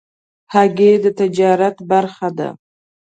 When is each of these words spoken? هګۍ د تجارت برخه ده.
هګۍ 0.53 0.93
د 1.03 1.05
تجارت 1.19 1.77
برخه 1.91 2.29
ده. 2.37 2.49